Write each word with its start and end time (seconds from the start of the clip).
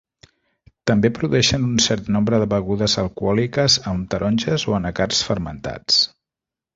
També 0.91 1.09
produeixen 1.17 1.67
un 1.67 1.75
cert 1.87 2.07
nombre 2.15 2.39
de 2.43 2.47
begudes 2.53 2.97
alcohòliques 3.03 3.75
amb 3.93 4.07
taronges 4.15 4.65
o 4.73 4.77
anacards 4.79 5.21
fermentats. 5.29 6.01